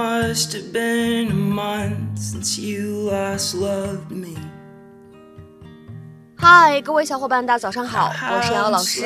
[0.00, 4.34] must have been a month since you last loved me.
[6.38, 9.02] 嗨，各位小伙伴，大家早上好，我是瑶瑶老师，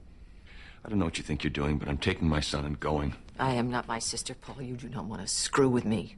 [0.83, 3.15] I don't know what you think you're doing, but I'm taking my son and going.
[3.37, 4.61] I am not my sister, Paul.
[4.61, 6.15] You do not want to screw with me.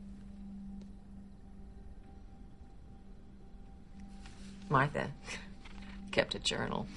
[4.70, 5.12] Martha
[6.12, 6.88] kept a journal.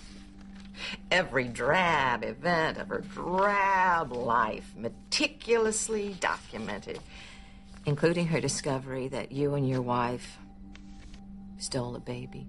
[1.11, 7.01] Every drab event of her drab life, meticulously documented,
[7.87, 10.39] including her discovery that you and your wife
[11.59, 12.47] stole a baby.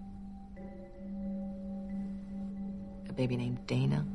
[3.10, 4.06] A baby named Dana.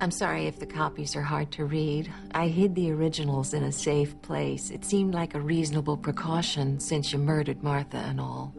[0.00, 2.12] I'm sorry if the copies are hard to read.
[2.34, 4.70] I hid the originals in a safe place.
[4.70, 8.52] It seemed like a reasonable precaution since you murdered Martha and all.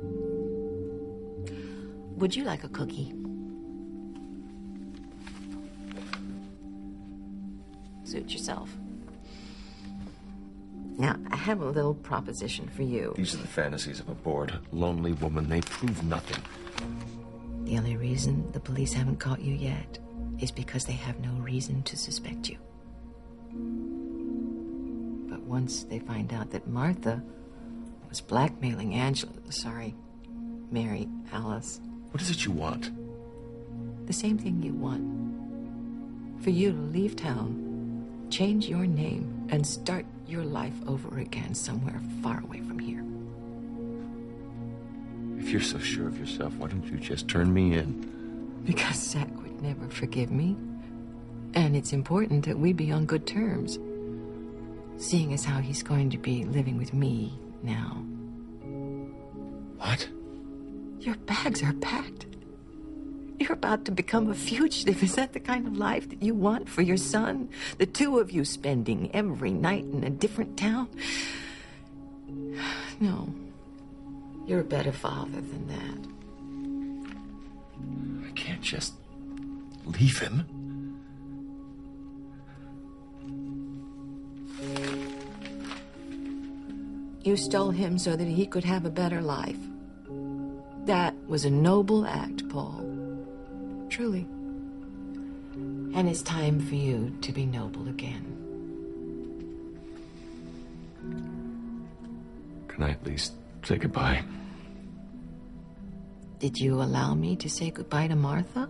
[2.18, 3.13] Would you like a cookie?
[8.05, 8.69] Suit yourself.
[10.97, 13.13] Now, I have a little proposition for you.
[13.17, 15.49] These are the fantasies of a bored, lonely woman.
[15.49, 16.41] They prove nothing.
[17.65, 19.99] The only reason the police haven't caught you yet
[20.39, 22.57] is because they have no reason to suspect you.
[25.29, 27.21] But once they find out that Martha
[28.07, 29.95] was blackmailing Angela, sorry,
[30.71, 31.81] Mary Alice.
[32.11, 32.91] What is it you want?
[34.07, 35.03] The same thing you want.
[36.44, 37.64] For you to leave town,
[38.35, 43.01] change your name, and start your life over again somewhere far away from here.
[45.40, 48.62] If you're so sure of yourself, why don't you just turn me in?
[48.66, 50.57] Because Zach would never forgive me.
[51.53, 53.79] And it's important that we be on good terms.
[54.97, 58.03] Seeing as how he's going to be living with me now.
[59.78, 60.09] What?
[61.00, 62.25] Your bags are packed.
[63.40, 65.03] You're about to become a fugitive.
[65.03, 67.50] Is that the kind of life that you want for your son?
[67.78, 70.88] The two of you spending every night in a different town?
[73.01, 73.28] No.
[74.47, 76.07] You're a better father than that.
[78.29, 78.94] I can't just
[79.85, 80.45] leave him.
[87.24, 89.57] You stole him so that he could have a better life.
[90.85, 92.84] That was a noble act, Paul.
[93.95, 94.28] Truly.
[95.95, 98.25] And it's time for you to be noble again.
[102.67, 104.22] Can I at least say goodbye?
[106.39, 108.69] Did you allow me to say goodbye to Martha?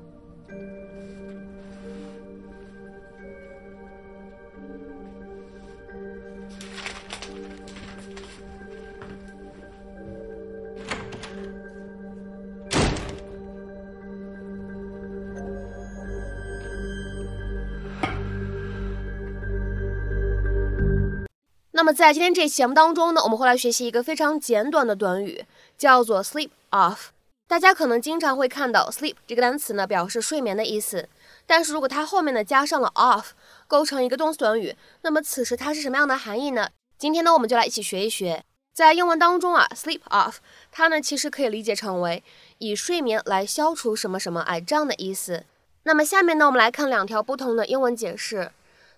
[21.85, 25.45] 那么在今天这期节目当中呢，我们会来学习一个非常简短的短语，
[25.77, 27.09] 叫做 sleep off。
[27.47, 31.07] 大家可能经常会看到 sleep 这个单词呢，表示睡眠的意思。
[31.45, 33.25] 但是如果它后面呢加上了 off，
[33.67, 36.69] 构成一个动词短语，那么此时它是什么样的含义呢？
[36.97, 38.43] 今天呢，我们就来一起学一学。
[38.73, 40.37] 在英文当中啊，sleep off
[40.71, 42.23] 它呢其实可以理解成为
[42.57, 45.43] 以睡眠来消除什么什么癌症的意思。
[45.83, 48.51] 那么下面呢，我们来看两条不同的英文解释。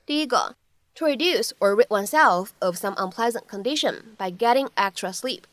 [0.05, 0.55] 第一个。
[0.97, 5.43] To reduce or rid oneself of some unpleasant condition by getting extra sleep，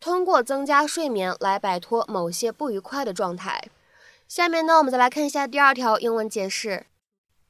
[0.00, 3.70] 通过增加睡眠来摆脱某些不愉快的状态。
[4.26, 6.86] 下面呢，我们再来看一下第二条英文解释。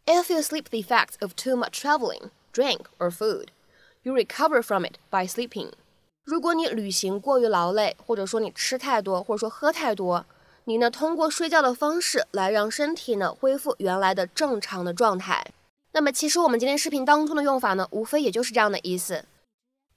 [0.04, 3.46] If you sleep the effects of too much traveling, drink or food,
[4.02, 5.72] you recover from it by sleeping.
[6.24, 10.26] 如果你旅行过于劳累，或者说你吃太多，或者说喝太多，
[10.64, 15.46] 你呢通过睡觉的方式来让身体呢恢复原来的正常的状态。
[15.97, 19.25] 那么其实我们今天视频当中的用法呢，无非也就是这样的意思。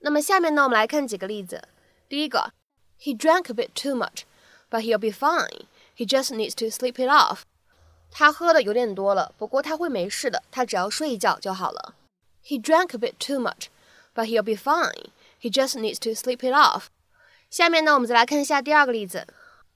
[0.00, 1.68] 那么下面呢，我们来看几个例子。
[2.08, 2.52] 第一个，
[3.00, 4.22] He drank a bit too much,
[4.70, 5.64] but he'll be fine.
[5.96, 7.40] He just needs to sleep it off.
[8.10, 11.94] 他喝的有点多了，不过他会没事的，他只要睡一觉就好了。
[12.44, 13.66] He drank a bit too much,
[14.14, 15.06] but he'll be fine.
[15.40, 16.84] He just needs to sleep it off.
[17.50, 19.26] 下面呢，我们再来看一下第二个例子。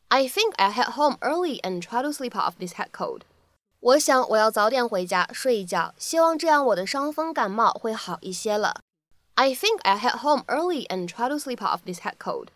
[0.08, 3.22] I think I'll head home early and try to sleep off this head cold.
[3.84, 8.82] 我想我要早点回家睡一觉，希望这样我的伤风感冒会好一些了。
[9.36, 12.48] I think I'll head home early and try to sleep off this head cold.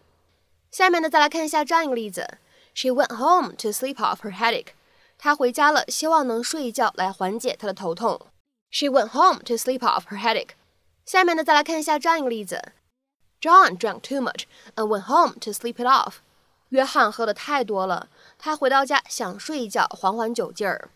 [0.71, 2.37] 下面呢，再来看一下这样一个例子。
[2.75, 4.73] She went home to sleep off her headache.
[5.17, 8.21] 她回家了，希望能睡一觉来缓解她的头痛。
[8.71, 10.50] She went home to sleep off her headache.
[11.06, 12.73] 下面呢，再来看一下这样一个例子。
[13.41, 14.44] John drank too much
[14.75, 16.17] and went home to sleep it off.
[16.71, 20.91] 约翰喝的太多了，他回到家想睡一觉，缓缓酒劲儿。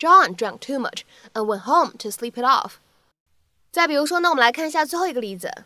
[0.00, 1.02] John drank too much
[1.34, 2.76] and went home to sleep it off.
[3.70, 5.64] 再比如说呢，我们来看一下最后一个例子。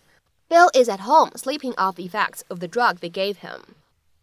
[0.49, 3.61] Bill is at home sleeping off the effects of the drug they gave him.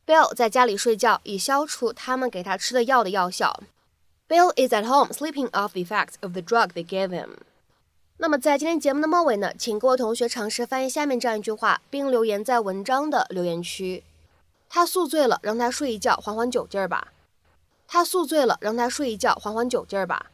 [0.06, 3.63] Bill 在家里睡觉，以消除他们给他吃的药的药效。
[4.28, 7.38] Bill is at home sleeping off the effects of the drug they gave him.
[8.18, 14.04] 那么在今天节目的末尾呢，请各位同学尝试翻译下面这样一句话，并留言在文章的留言区。
[14.69, 17.08] 他宿醉了，让他睡一觉，缓缓酒劲儿吧。
[17.93, 20.27] 他宿醉了，让他睡一觉，缓缓酒劲儿吧。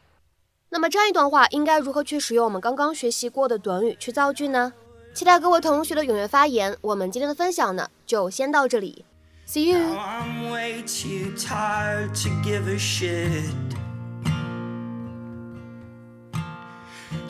[0.68, 4.72] 那么这样一段话应该如何去使用我们刚刚学习过的短语去造句呢？
[5.12, 6.76] 期待各位同学的踊跃发言。
[6.80, 9.04] 我们今天的分享呢，就先到这里。
[9.44, 9.78] See you.
[9.80, 13.42] I'm way too tired to give a shit.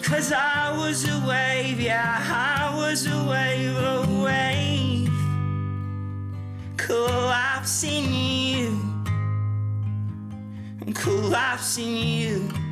[0.03, 5.11] Cause I was a wave, yeah, I was a wave, a wave.
[6.77, 7.98] Collapsing
[10.99, 12.68] collapsing you.